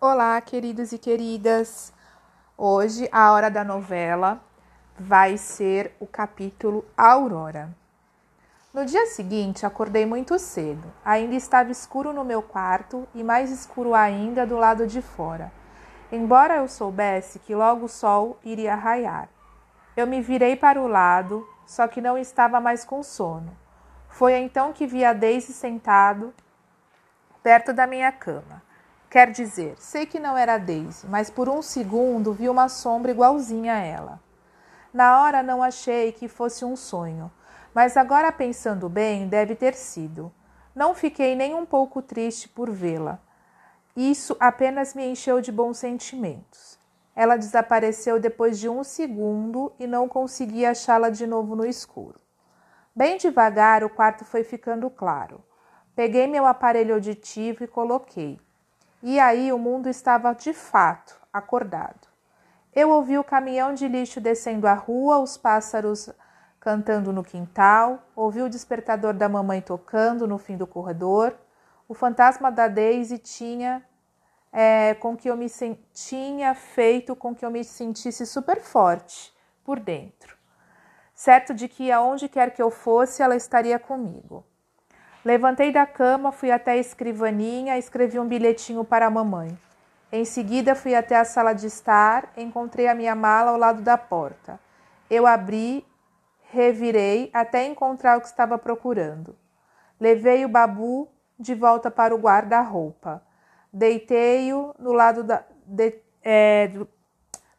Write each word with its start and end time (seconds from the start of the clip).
Olá, 0.00 0.40
queridos 0.40 0.92
e 0.92 0.98
queridas. 0.98 1.92
Hoje 2.56 3.08
a 3.10 3.32
hora 3.32 3.50
da 3.50 3.64
novela 3.64 4.40
vai 4.96 5.36
ser 5.36 5.92
o 5.98 6.06
capítulo 6.06 6.84
Aurora. 6.96 7.76
No 8.72 8.84
dia 8.84 9.06
seguinte, 9.06 9.66
acordei 9.66 10.06
muito 10.06 10.38
cedo. 10.38 10.84
Ainda 11.04 11.34
estava 11.34 11.72
escuro 11.72 12.12
no 12.12 12.24
meu 12.24 12.40
quarto 12.40 13.08
e 13.12 13.24
mais 13.24 13.50
escuro 13.50 13.92
ainda 13.92 14.46
do 14.46 14.56
lado 14.56 14.86
de 14.86 15.02
fora. 15.02 15.50
Embora 16.12 16.58
eu 16.58 16.68
soubesse 16.68 17.40
que 17.40 17.52
logo 17.52 17.86
o 17.86 17.88
sol 17.88 18.38
iria 18.44 18.76
raiar. 18.76 19.28
Eu 19.96 20.06
me 20.06 20.20
virei 20.20 20.54
para 20.54 20.80
o 20.80 20.86
lado, 20.86 21.44
só 21.66 21.88
que 21.88 22.00
não 22.00 22.16
estava 22.16 22.60
mais 22.60 22.84
com 22.84 23.02
sono. 23.02 23.50
Foi 24.08 24.34
então 24.34 24.72
que 24.72 24.86
vi 24.86 25.04
a 25.04 25.12
Daisy 25.12 25.52
sentado 25.52 26.32
perto 27.42 27.72
da 27.72 27.84
minha 27.84 28.12
cama. 28.12 28.57
Quer 29.10 29.30
dizer, 29.30 29.74
sei 29.78 30.04
que 30.04 30.20
não 30.20 30.36
era 30.36 30.58
Daisy, 30.58 31.06
mas 31.06 31.30
por 31.30 31.48
um 31.48 31.62
segundo 31.62 32.32
vi 32.32 32.46
uma 32.46 32.68
sombra 32.68 33.10
igualzinha 33.10 33.72
a 33.72 33.78
ela. 33.78 34.20
Na 34.92 35.22
hora 35.22 35.42
não 35.42 35.62
achei 35.62 36.12
que 36.12 36.28
fosse 36.28 36.62
um 36.62 36.76
sonho, 36.76 37.32
mas 37.74 37.96
agora 37.96 38.30
pensando 38.30 38.86
bem, 38.86 39.26
deve 39.26 39.54
ter 39.54 39.72
sido. 39.74 40.30
Não 40.74 40.94
fiquei 40.94 41.34
nem 41.34 41.54
um 41.54 41.64
pouco 41.64 42.02
triste 42.02 42.50
por 42.50 42.70
vê-la. 42.70 43.18
Isso 43.96 44.36
apenas 44.38 44.94
me 44.94 45.06
encheu 45.06 45.40
de 45.40 45.50
bons 45.50 45.78
sentimentos. 45.78 46.78
Ela 47.16 47.36
desapareceu 47.36 48.20
depois 48.20 48.58
de 48.58 48.68
um 48.68 48.84
segundo 48.84 49.72
e 49.78 49.86
não 49.86 50.06
consegui 50.06 50.66
achá-la 50.66 51.08
de 51.08 51.26
novo 51.26 51.56
no 51.56 51.64
escuro. 51.64 52.20
Bem 52.94 53.16
devagar, 53.16 53.82
o 53.82 53.88
quarto 53.88 54.24
foi 54.24 54.44
ficando 54.44 54.90
claro. 54.90 55.42
Peguei 55.96 56.26
meu 56.26 56.46
aparelho 56.46 56.94
auditivo 56.94 57.64
e 57.64 57.66
coloquei. 57.66 58.38
E 59.02 59.20
aí 59.20 59.52
o 59.52 59.58
mundo 59.58 59.88
estava 59.88 60.34
de 60.34 60.52
fato 60.52 61.16
acordado. 61.32 62.08
Eu 62.74 62.90
ouvi 62.90 63.16
o 63.16 63.24
caminhão 63.24 63.72
de 63.72 63.86
lixo 63.86 64.20
descendo 64.20 64.66
a 64.66 64.74
rua, 64.74 65.18
os 65.18 65.36
pássaros 65.36 66.10
cantando 66.58 67.12
no 67.12 67.22
quintal, 67.22 68.02
ouvi 68.14 68.42
o 68.42 68.48
despertador 68.48 69.14
da 69.14 69.28
mamãe 69.28 69.60
tocando 69.60 70.26
no 70.26 70.36
fim 70.36 70.56
do 70.56 70.66
corredor. 70.66 71.34
O 71.88 71.94
fantasma 71.94 72.50
da 72.50 72.66
Daisy 72.66 73.18
tinha 73.18 73.82
é, 74.52 74.94
com 74.94 75.16
que 75.16 75.30
eu 75.30 75.36
me 75.36 75.46
tinha 75.92 76.54
feito 76.54 77.14
com 77.14 77.34
que 77.34 77.44
eu 77.44 77.50
me 77.50 77.62
sentisse 77.62 78.26
super 78.26 78.60
forte 78.60 79.32
por 79.64 79.78
dentro, 79.78 80.36
certo 81.14 81.54
de 81.54 81.68
que 81.68 81.92
aonde 81.92 82.28
quer 82.28 82.52
que 82.52 82.62
eu 82.62 82.70
fosse, 82.70 83.22
ela 83.22 83.36
estaria 83.36 83.78
comigo. 83.78 84.44
Levantei 85.28 85.70
da 85.70 85.84
cama, 85.84 86.32
fui 86.32 86.50
até 86.50 86.70
a 86.70 86.76
escrivaninha, 86.78 87.76
escrevi 87.76 88.18
um 88.18 88.26
bilhetinho 88.26 88.82
para 88.82 89.04
a 89.04 89.10
mamãe. 89.10 89.58
Em 90.10 90.24
seguida, 90.24 90.74
fui 90.74 90.94
até 90.94 91.16
a 91.16 91.24
sala 91.26 91.52
de 91.52 91.66
estar, 91.66 92.32
encontrei 92.34 92.88
a 92.88 92.94
minha 92.94 93.14
mala 93.14 93.50
ao 93.50 93.58
lado 93.58 93.82
da 93.82 93.98
porta. 93.98 94.58
Eu 95.10 95.26
abri, 95.26 95.86
revirei 96.50 97.28
até 97.34 97.66
encontrar 97.66 98.16
o 98.16 98.22
que 98.22 98.26
estava 98.26 98.56
procurando. 98.56 99.36
Levei 100.00 100.46
o 100.46 100.48
babu 100.48 101.06
de 101.38 101.54
volta 101.54 101.90
para 101.90 102.14
o 102.14 102.18
guarda-roupa. 102.18 103.22
Deitei-o 103.70 104.74
no 104.78 104.94
lado 104.94 105.22
da. 105.22 105.44
De, 105.66 105.94
é, 106.22 106.68
do, 106.68 106.88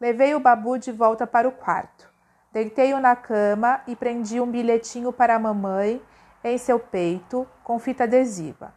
levei 0.00 0.34
o 0.34 0.40
babu 0.40 0.78
de 0.78 0.90
volta 0.90 1.26
para 1.26 1.46
o 1.46 1.52
quarto. 1.52 2.10
Deitei-o 2.50 2.98
na 2.98 3.14
cama 3.14 3.82
e 3.86 3.94
prendi 3.94 4.40
um 4.40 4.50
bilhetinho 4.50 5.12
para 5.12 5.34
a 5.34 5.38
mamãe 5.38 6.00
em 6.42 6.58
seu 6.58 6.78
peito 6.78 7.46
com 7.64 7.78
fita 7.78 8.04
adesiva. 8.04 8.72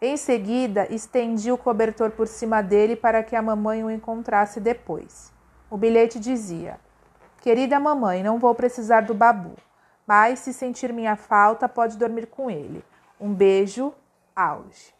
Em 0.00 0.16
seguida, 0.16 0.86
estendi 0.92 1.50
o 1.50 1.58
cobertor 1.58 2.10
por 2.10 2.26
cima 2.26 2.62
dele 2.62 2.96
para 2.96 3.22
que 3.22 3.34
a 3.34 3.42
mamãe 3.42 3.82
o 3.82 3.90
encontrasse 3.90 4.60
depois. 4.60 5.32
O 5.70 5.76
bilhete 5.76 6.20
dizia: 6.20 6.78
Querida 7.40 7.80
mamãe, 7.80 8.22
não 8.22 8.38
vou 8.38 8.54
precisar 8.54 9.02
do 9.02 9.14
babu, 9.14 9.54
mas 10.06 10.40
se 10.40 10.52
sentir 10.52 10.92
minha 10.92 11.16
falta, 11.16 11.68
pode 11.68 11.96
dormir 11.96 12.26
com 12.26 12.50
ele. 12.50 12.84
Um 13.20 13.32
beijo, 13.32 13.94
auge. 14.34 14.92